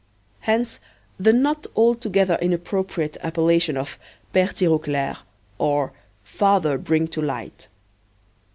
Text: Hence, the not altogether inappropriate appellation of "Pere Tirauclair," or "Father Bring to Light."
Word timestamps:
Hence, 0.39 0.79
the 1.19 1.31
not 1.31 1.67
altogether 1.75 2.39
inappropriate 2.41 3.17
appellation 3.21 3.77
of 3.77 3.99
"Pere 4.33 4.47
Tirauclair," 4.47 5.17
or 5.59 5.93
"Father 6.23 6.79
Bring 6.79 7.07
to 7.09 7.21
Light." 7.21 7.67